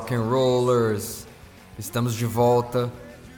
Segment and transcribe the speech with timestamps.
[0.00, 1.26] rock and rollers.
[1.78, 2.90] Estamos de volta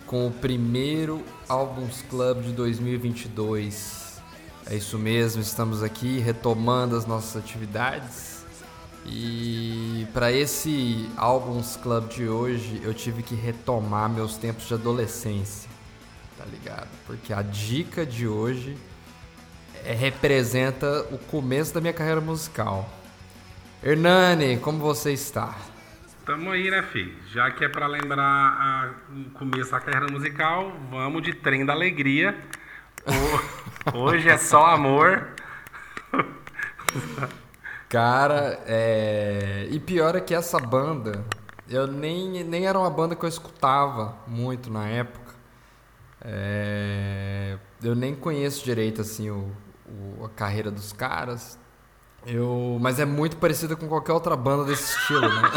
[0.07, 4.21] com o primeiro Albums Club de 2022.
[4.71, 8.45] É isso mesmo, estamos aqui retomando as nossas atividades.
[9.05, 15.69] E para esse Albums Club de hoje, eu tive que retomar meus tempos de adolescência.
[16.39, 16.89] Tá ligado?
[17.09, 18.79] Porque a dica de hoje
[19.85, 22.89] é, representa o começo da minha carreira musical.
[23.83, 25.72] Hernani, como você está?
[26.25, 27.17] Tamo aí, né, filho?
[27.27, 31.73] Já que é pra lembrar a, o começo da carreira musical, vamos de Trem da
[31.73, 32.37] Alegria.
[33.93, 35.31] O, hoje é só amor.
[37.89, 39.67] Cara, é...
[39.69, 41.25] e pior é que essa banda,
[41.69, 45.35] eu nem, nem era uma banda que eu escutava muito na época.
[46.21, 47.59] É...
[47.83, 49.51] Eu nem conheço direito assim o,
[49.89, 51.59] o, a carreira dos caras.
[52.27, 55.51] Eu, mas é muito parecida com qualquer outra banda desse estilo, né?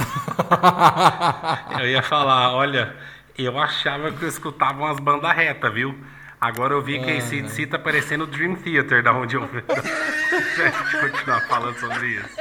[1.80, 2.96] eu ia falar, olha,
[3.38, 5.96] eu achava que eu escutava umas bandas reta, viu?
[6.42, 9.48] Agora eu vi que a ACDC tá parecendo Dream Theater, da onde eu
[11.02, 12.36] continuar falando sobre isso.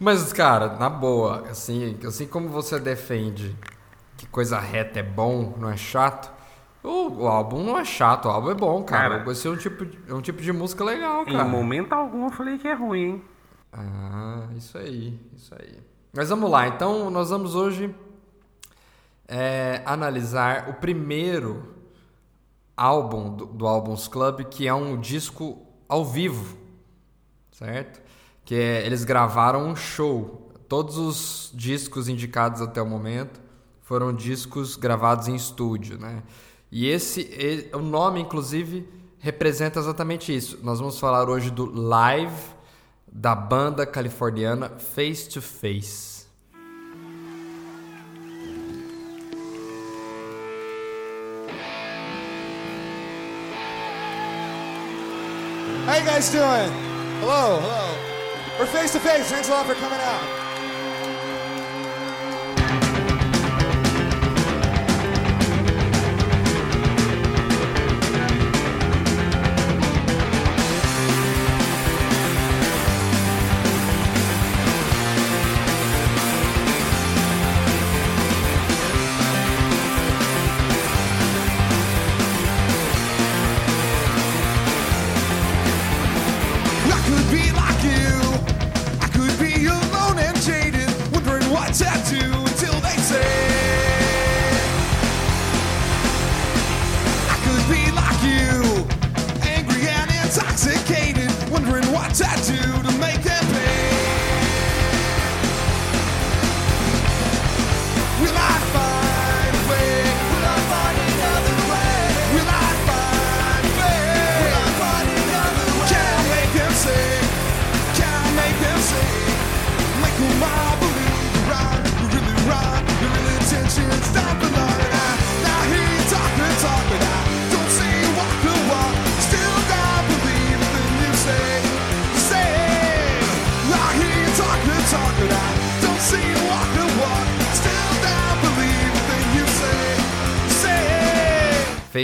[0.00, 3.54] Mas, cara, na boa, assim, assim como você defende
[4.16, 6.30] que coisa reta é bom, não é chato,
[6.82, 9.18] o, o, álbum não é chato, o álbum é bom, cara.
[9.18, 11.44] cara Esse é um tipo, de, é um tipo de música legal, cara.
[11.44, 13.24] Em momento algum eu falei que é ruim, hein?
[13.72, 15.78] Ah, isso aí, isso aí.
[16.12, 17.94] Mas vamos lá, então nós vamos hoje
[19.26, 21.74] é, analisar o primeiro
[22.76, 26.56] álbum do, do Albums Club, que é um disco ao vivo,
[27.52, 28.00] certo?
[28.44, 30.50] Que é, eles gravaram um show.
[30.68, 33.40] Todos os discos indicados até o momento
[33.82, 36.22] foram discos gravados em estúdio, né?
[36.70, 38.86] E esse, o nome, inclusive,
[39.18, 40.58] representa exatamente isso.
[40.62, 42.56] Nós vamos falar hoje do live
[43.10, 46.18] da banda californiana Face to Face.
[55.86, 56.70] How you guys doing?
[57.20, 58.08] Hello, hello.
[58.58, 59.30] We're face to face.
[59.30, 60.37] Thanks a lot for coming out.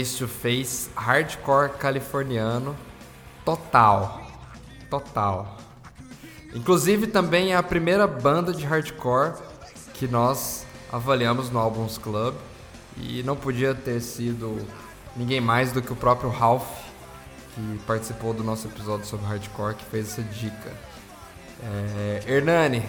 [0.05, 2.75] Face to face hardcore californiano
[3.43, 4.21] total.
[4.87, 5.57] Total.
[6.53, 9.33] Inclusive também é a primeira banda de hardcore
[9.95, 12.35] que nós avaliamos no Albums Club
[12.97, 14.63] e não podia ter sido
[15.15, 16.69] ninguém mais do que o próprio Ralph
[17.55, 20.71] que participou do nosso episódio sobre hardcore que fez essa dica.
[21.63, 22.83] É, Hernani,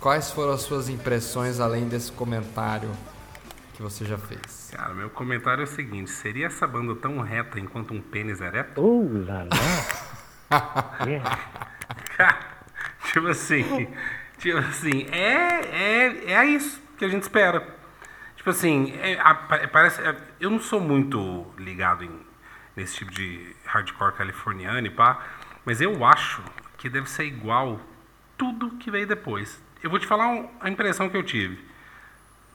[0.00, 2.90] quais foram as suas impressões além desse comentário
[3.76, 4.72] que você já fez?
[4.74, 8.46] Cara, meu comentário é o seguinte: seria essa banda tão reta enquanto um pênis é
[8.46, 8.80] ereto?
[8.80, 9.44] Uh, lá,
[10.50, 10.98] lá.
[11.06, 11.38] yeah.
[13.12, 13.88] tipo assim,
[14.38, 17.76] tipo assim, é, é, é isso que a gente espera.
[18.36, 22.20] Tipo assim, é, a, parece, é, eu não sou muito ligado em,
[22.74, 25.20] nesse tipo de hardcore californiano e pá,
[25.64, 26.42] mas eu acho
[26.78, 27.80] que deve ser igual
[28.38, 29.62] tudo que veio depois.
[29.82, 31.75] Eu vou te falar um, a impressão que eu tive.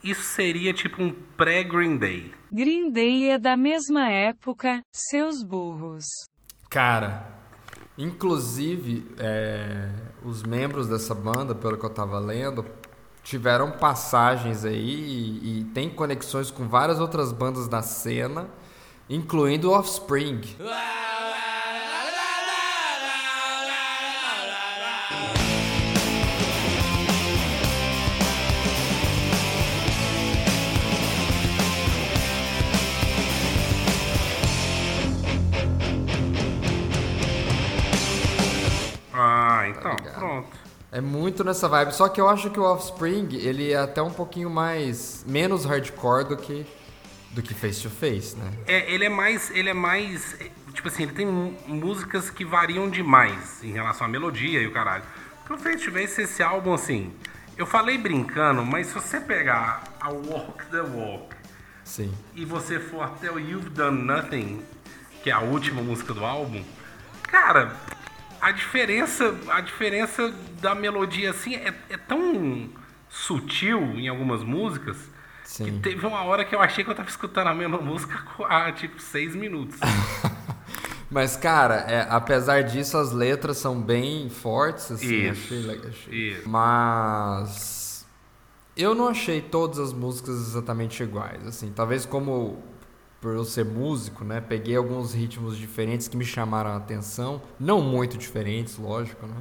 [0.04, 2.34] Isso seria tipo um pré-Green Day.
[2.52, 6.06] Green Day é da mesma época, seus burros.
[6.70, 7.28] Cara,
[7.98, 9.90] inclusive é,
[10.24, 12.66] os membros dessa banda, pelo que eu tava lendo,
[13.24, 18.50] tiveram passagens aí e, e tem conexões com várias outras bandas da cena,
[19.08, 20.42] incluindo Offspring.
[40.22, 40.58] Pronto.
[40.92, 41.94] É muito nessa vibe.
[41.94, 45.24] Só que eu acho que o Offspring, ele é até um pouquinho mais.
[45.28, 46.66] menos hardcore do que.
[47.32, 48.52] do que face to face, né?
[48.68, 49.50] É, ele é mais.
[49.52, 50.38] Ele é mais.
[50.74, 55.04] Tipo assim, ele tem músicas que variam demais em relação à melodia e o caralho.
[55.40, 57.14] Porque o Face to Face, esse álbum, assim.
[57.58, 61.36] Eu falei brincando, mas se você pegar a Walk the Walk
[61.84, 62.12] Sim.
[62.34, 64.64] e você for até o You've Done Nothing,
[65.22, 66.64] que é a última música do álbum,
[67.24, 67.76] cara,
[68.42, 72.70] a diferença, a diferença da melodia assim é, é tão
[73.10, 74.98] sutil em algumas músicas
[75.44, 75.80] que Sim.
[75.82, 79.02] teve uma hora que eu achei que eu tava escutando a mesma música há tipo
[79.02, 79.78] seis minutos.
[81.12, 85.30] Mas, cara, é, apesar disso, as letras são bem fortes, assim.
[85.30, 86.32] Isso, Achei, achei.
[86.32, 86.50] isso.
[86.50, 88.08] Mas.
[88.78, 91.70] Eu não achei todas as músicas exatamente iguais, assim.
[91.76, 92.64] Talvez como
[93.22, 94.42] por eu ser músico, né?
[94.42, 97.40] Peguei alguns ritmos diferentes que me chamaram a atenção.
[97.60, 99.36] Não muito diferentes, lógico, né?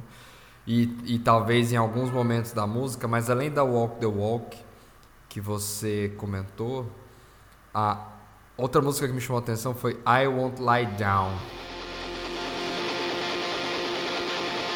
[0.67, 4.55] E, e talvez em alguns momentos da música, mas além da Walk the Walk,
[5.27, 6.85] que você comentou,
[7.73, 8.07] a
[8.55, 11.31] outra música que me chamou a atenção foi I Won't Lie Down.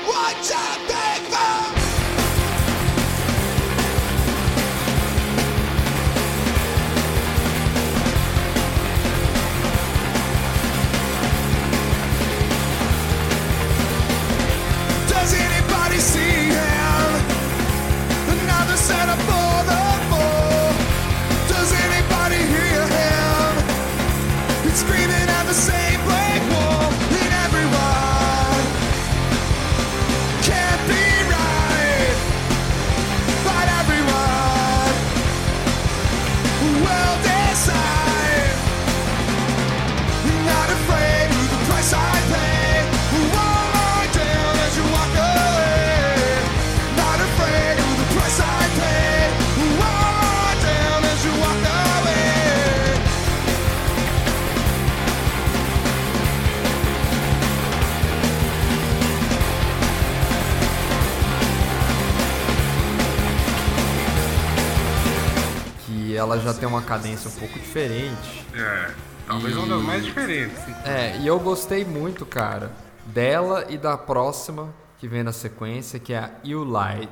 [0.07, 1.84] Watch out,
[66.15, 68.47] que ela já tem uma cadência um pouco diferente.
[68.53, 68.91] É,
[69.27, 70.57] talvez uma das mais diferentes.
[70.85, 72.71] É, e eu gostei muito, cara,
[73.07, 77.09] dela e da próxima que vem na sequência, que é a You Lied.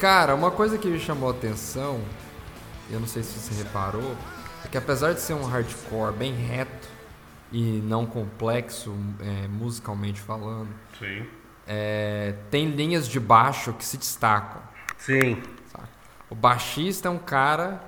[0.00, 2.00] Cara, uma coisa que me chamou a atenção,
[2.90, 4.16] eu não sei se você reparou,
[4.64, 6.88] é que apesar de ser um hardcore bem reto
[7.52, 11.26] e não complexo é, musicalmente falando, Sim.
[11.66, 14.62] é, tem linhas de baixo que se destacam.
[14.96, 15.42] Sim.
[16.30, 17.82] O baixista é um cara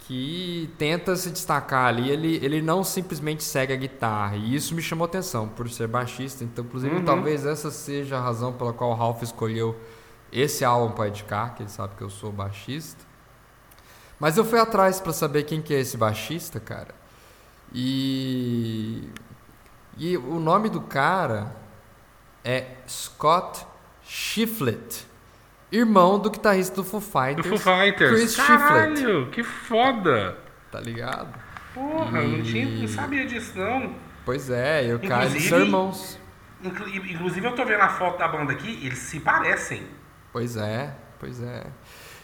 [0.00, 4.36] que tenta se destacar ali, ele, ele não simplesmente segue a guitarra.
[4.36, 6.44] E isso me chamou atenção por ser baixista.
[6.44, 9.78] Então, inclusive, talvez essa seja a razão pela qual o Ralph escolheu
[10.34, 13.02] esse álbum para indicar, que ele sabe que eu sou baixista.
[14.18, 16.94] Mas eu fui atrás para saber quem que é esse baixista, cara.
[17.72, 19.08] E
[19.96, 21.54] e o nome do cara
[22.44, 23.64] é Scott
[24.02, 25.06] Shiflett,
[25.70, 28.10] irmão do guitarrista do Foo Do Fighters, Foo Fighters.
[28.10, 30.36] Chris Shiflett, Caralho, que foda.
[30.70, 31.32] tá ligado?
[31.72, 33.94] Porra, eu não, tinha, E- não sabia disso não.
[34.24, 36.18] Pois é, e o cara, eles Inclusive- são irmãos.
[36.62, 39.86] Inclu- Inclusive, eu tô vendo a foto da banda aqui, eles se parecem.
[40.34, 41.64] Pois é, pois é.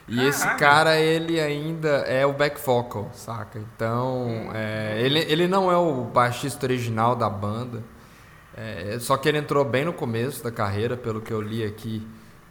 [0.09, 3.57] E esse cara, ele ainda é o back vocal, saca?
[3.61, 7.85] Então, é, ele, ele não é o baixista original da banda.
[8.57, 12.05] É, só que ele entrou bem no começo da carreira, pelo que eu li aqui.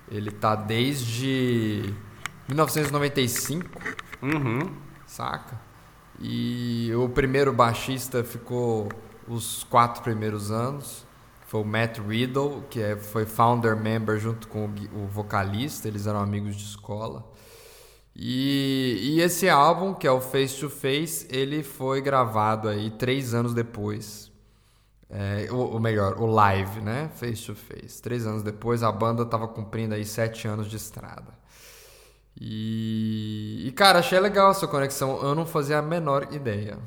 [0.10, 1.94] Ele tá desde
[2.48, 3.66] 1995,
[4.22, 4.72] Uhum.
[5.06, 5.60] saca?
[6.18, 8.89] E o primeiro baixista ficou
[9.28, 11.06] os quatro primeiros anos.
[11.50, 16.20] Foi o Matt Riddle, que é, foi founder member junto com o, vocalista, eles eram
[16.20, 17.27] amigos de escola.
[18.15, 23.34] E, e esse álbum, que é o Face to Face, ele foi gravado aí três
[23.34, 24.32] anos depois.
[25.10, 27.10] É, ou, melhor, o live, né?
[27.15, 28.00] Face to Face.
[28.00, 31.34] Três anos depois, a banda tava cumprindo aí sete anos de estrada.
[32.39, 35.20] E, e, cara, achei legal essa conexão.
[35.24, 36.77] Eu não fazia a menor ideia.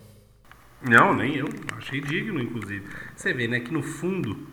[0.80, 1.48] Não, nem eu.
[1.76, 2.88] Achei digno, inclusive.
[3.16, 4.51] Você vê, né, que no fundo,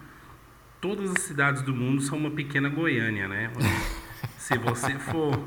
[0.81, 3.51] todas as cidades do mundo são uma pequena Goiânia, né?
[4.37, 5.37] se você for,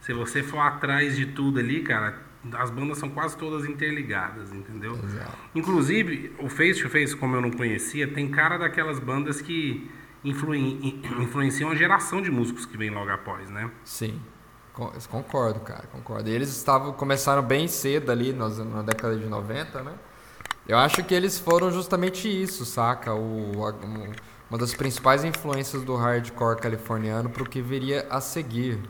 [0.00, 2.18] se você for atrás de tudo ali, cara,
[2.54, 4.92] as bandas são quase todas interligadas, entendeu?
[5.04, 5.36] Exato.
[5.54, 9.90] Inclusive, o Face to Face, como eu não conhecia, tem cara daquelas bandas que
[10.24, 13.70] influen- influenciam a geração de músicos que vem logo após, né?
[13.84, 14.20] Sim.
[14.72, 16.28] Con- Concordo, cara, concordo.
[16.30, 19.92] E eles estavam começaram bem cedo ali nas- na década de 90, né?
[20.66, 23.12] Eu acho que eles foram justamente isso, saca?
[23.12, 24.12] O, a- um-
[24.50, 28.80] uma das principais influências do hardcore californiano pro que viria a seguir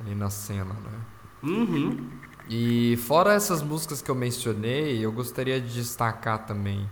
[0.00, 1.00] ali na cena, né?
[1.42, 2.08] Uhum.
[2.48, 6.90] E fora essas músicas que eu mencionei, eu gostaria de destacar também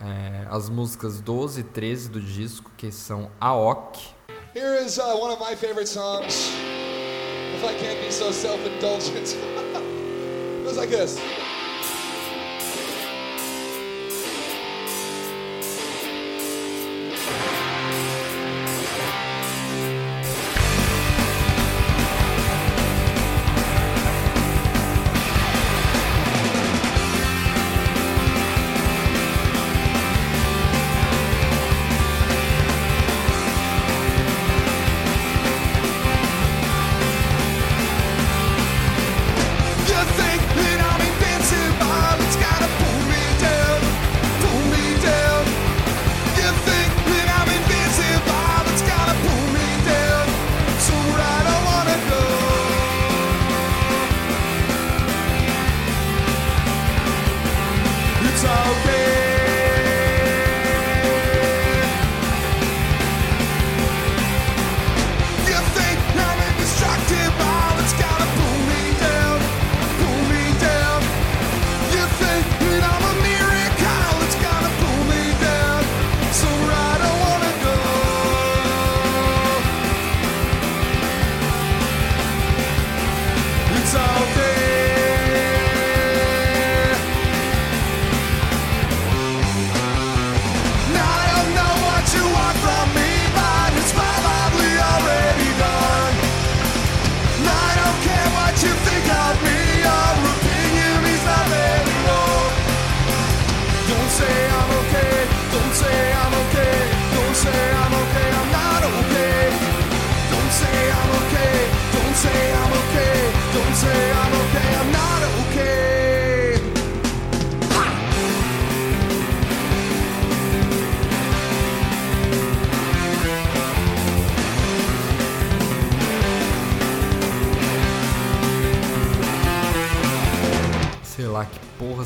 [0.00, 4.18] é, as músicas 12 e 13 do disco, que são Aok,
[4.54, 6.50] Here is uh, one of my favorite songs.
[7.54, 11.20] If I can't be so self-indulgent, it goes like this.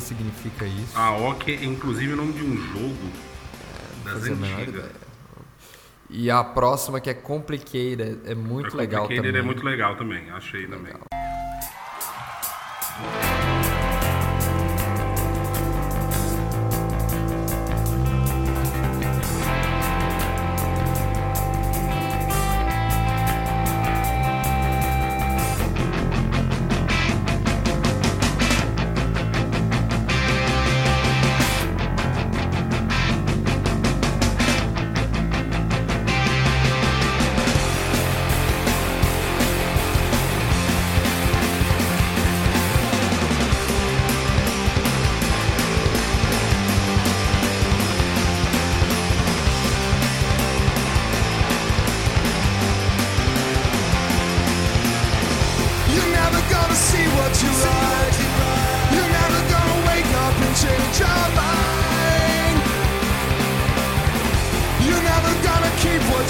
[0.03, 0.97] Significa isso.
[0.97, 3.11] A OK é inclusive o nome de um jogo
[4.05, 4.91] das a menor antigas.
[6.09, 9.41] E a próxima que é Complicated é muito A legal Complicated também.
[9.41, 10.93] é muito legal também, achei também.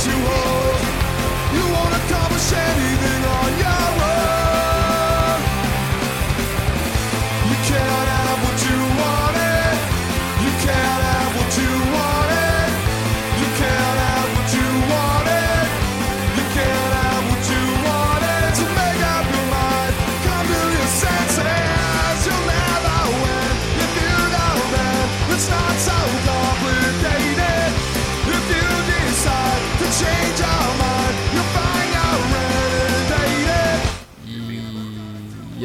[0.05, 0.81] You hold.
[1.55, 4.12] You won't accomplish anything on your own.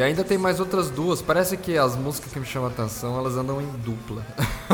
[0.08, 1.22] Ainda tem mais outras duas.
[1.22, 4.24] Parece que as músicas que me chamam a atenção, elas andam em dupla.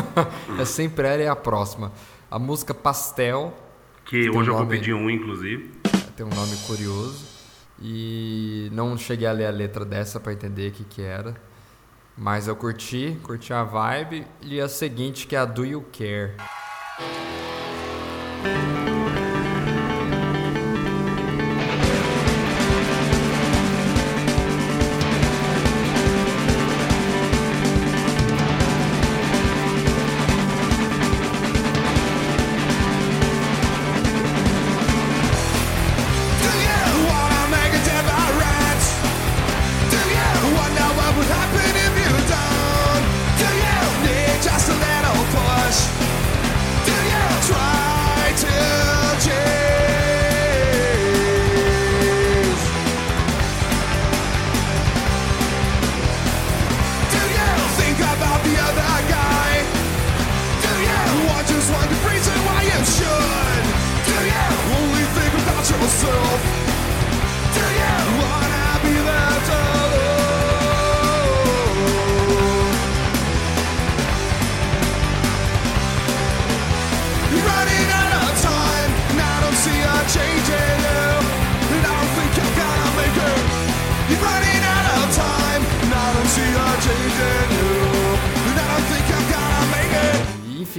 [0.59, 1.93] é sempre ela e a próxima.
[2.31, 3.53] A música Pastel
[4.05, 5.71] Que Tem hoje eu vou nome- pedir um, inclusive.
[6.17, 7.25] tem um nome curioso.
[7.81, 11.35] E não cheguei a ler a letra dessa pra entender o que que era.
[12.17, 14.25] Mas eu curti, curti a vibe.
[14.41, 16.37] E a seguinte que é a Do You Care.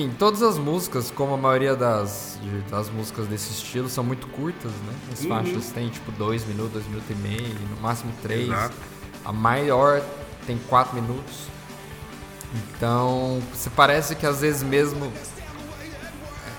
[0.05, 2.37] Enfim, todas as músicas, como a maioria das,
[2.69, 4.93] das músicas desse estilo, são muito curtas, né?
[5.11, 5.29] As Uhum.
[5.29, 8.49] faixas têm tipo dois minutos, dois minutos e meio, no máximo três.
[8.49, 8.75] Exato.
[9.23, 10.01] A maior
[10.45, 11.47] tem quatro minutos.
[12.77, 15.11] Então, se parece que às vezes mesmo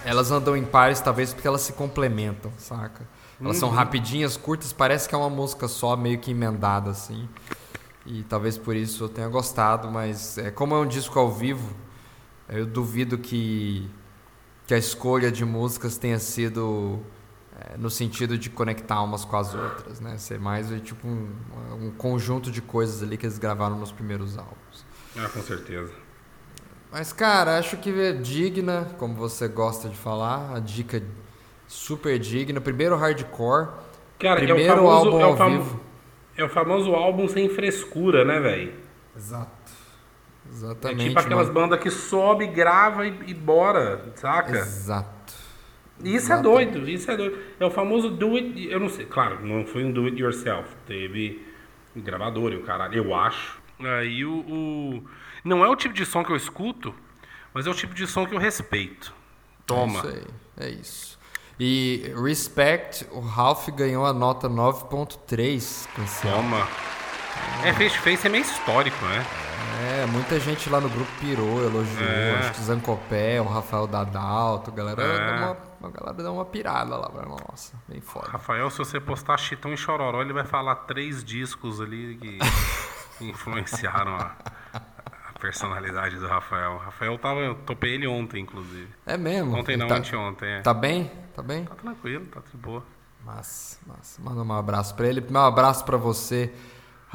[0.04, 3.06] elas andam em pares, talvez porque elas se complementam, saca?
[3.40, 3.61] Elas Uhum.
[3.61, 7.28] são rapidinhas, curtas, parece que é uma música só, meio que emendada assim.
[8.04, 11.74] E talvez por isso eu tenha gostado, mas é, como é um disco ao vivo,
[12.48, 13.88] eu duvido que,
[14.66, 17.00] que a escolha de músicas tenha sido
[17.59, 20.18] é, no sentido de conectar umas com as outras, né?
[20.18, 21.28] Ser mais é, tipo um,
[21.80, 24.85] um conjunto de coisas ali que eles gravaram nos primeiros álbuns.
[25.16, 25.92] Ah, com certeza.
[26.92, 31.02] Mas, cara, acho que é digna, como você gosta de falar, a dica
[31.66, 32.61] super digna.
[32.61, 33.68] Primeiro hardcore,
[34.18, 35.80] Cara, primeiro é o famoso, álbum é ao vivo.
[36.37, 38.74] É o famoso álbum sem frescura, né, velho?
[39.16, 39.72] Exato.
[40.48, 41.09] É Exatamente.
[41.09, 41.61] tipo aquelas mano.
[41.61, 44.56] bandas que sobe, grava e, e bora, saca?
[44.59, 45.35] Exato.
[46.04, 47.38] Isso é doido, isso é doido.
[47.59, 50.68] É o famoso do it, eu não sei, claro, não foi um do it yourself,
[50.87, 51.44] teve
[51.94, 53.59] gravador e o caralho, eu acho.
[53.80, 55.04] Aí o, o-
[55.44, 56.94] não é o tipo de som que eu escuto,
[57.54, 59.14] mas é o tipo de som que eu respeito.
[59.66, 60.00] Toma.
[60.00, 60.66] É isso aí.
[60.66, 61.18] É isso.
[61.59, 66.37] E Respect, o Ralph ganhou a nota 9.3 cancela.
[66.37, 66.68] Toma.
[67.64, 69.25] É, Face to Face é meio histórico, né?
[70.03, 72.09] É, muita gente lá no grupo pirou, elogiou.
[72.09, 72.38] É.
[72.38, 75.27] Acho que Zancopé, o Rafael Dadalto, a galera, É.
[75.27, 77.11] deu uma, a galera deu uma pirada lá.
[77.49, 78.29] Nossa, bem foda.
[78.31, 82.38] Rafael, se você postar Chitão e Chororó, ele vai falar três discos ali que
[83.20, 84.33] influenciaram a,
[84.72, 86.79] a personalidade do Rafael.
[86.79, 88.88] Rafael tava, eu topei ele ontem, inclusive.
[89.05, 89.55] É mesmo?
[89.57, 90.61] Ontem não, tá, anteontem, é.
[90.61, 91.11] Tá bem?
[91.35, 91.64] Tá bem?
[91.64, 92.83] Tá tranquilo, tá de boa.
[93.25, 94.22] Massa, massa.
[94.22, 95.20] Manda um abraço pra ele.
[95.29, 96.53] Meu abraço pra você,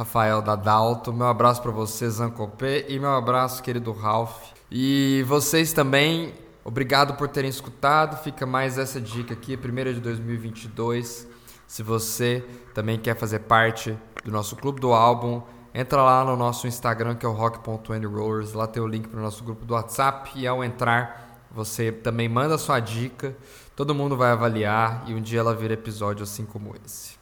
[0.02, 1.14] Rafael Dadalto.
[1.14, 2.86] Meu abraço pra você, Zancopé.
[2.90, 4.52] E meu abraço, querido Ralph.
[4.72, 6.34] E vocês também,
[6.66, 8.18] obrigado por terem escutado.
[8.24, 11.28] Fica mais essa dica aqui, primeira de 2022.
[11.68, 16.68] Se você também quer fazer parte do nosso clube do álbum, entra lá no nosso
[16.68, 18.54] Instagram, que é o rock.andyrollers.
[18.54, 20.32] Lá tem o link para o nosso grupo do WhatsApp.
[20.36, 23.38] E ao entrar, você também manda sua dica.
[23.76, 27.21] Todo mundo vai avaliar e um dia ela vira episódio assim como esse.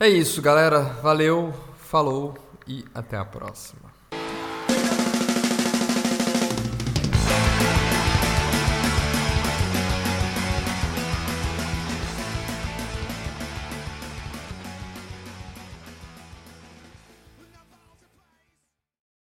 [0.00, 0.80] É isso, galera.
[1.02, 2.36] Valeu, falou
[2.68, 3.87] e até a próxima.